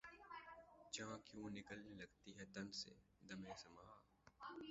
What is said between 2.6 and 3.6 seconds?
سے‘ دمِ